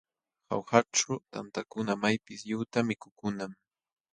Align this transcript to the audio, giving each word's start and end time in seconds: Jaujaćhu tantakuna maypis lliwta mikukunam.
Jaujaćhu 0.47 1.13
tantakuna 1.31 1.93
maypis 2.01 2.41
lliwta 2.47 2.79
mikukunam. 2.89 3.51